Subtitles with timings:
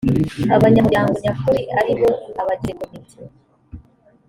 [0.55, 2.09] abanyamuryango nyakuri ari bo
[2.41, 3.17] abagize komite